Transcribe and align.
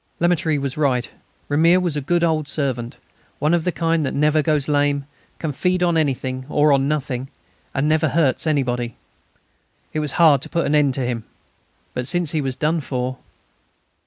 Lemaître 0.19 0.59
was 0.59 0.77
right. 0.77 1.11
"Ramier" 1.47 1.79
was 1.79 1.95
a 1.95 2.01
good 2.01 2.23
old 2.23 2.47
servant, 2.47 2.97
one 3.37 3.53
of 3.53 3.65
the 3.65 3.71
kind 3.71 4.03
that 4.03 4.15
never 4.15 4.41
goes 4.41 4.67
lame, 4.67 5.05
can 5.37 5.51
feed 5.51 5.83
on 5.83 5.95
anything 5.95 6.43
or 6.49 6.71
on 6.73 6.87
nothing, 6.87 7.27
and 7.75 7.87
never 7.87 8.09
hurts 8.09 8.47
anybody. 8.47 8.95
It 9.93 9.99
was 9.99 10.13
hard 10.13 10.41
to 10.41 10.49
put 10.49 10.65
an 10.65 10.73
end 10.73 10.95
to 10.95 11.01
him; 11.05 11.25
but 11.93 12.07
since 12.07 12.31
he 12.31 12.41
was 12.41 12.55
done 12.55 12.81
for.... 12.81 13.19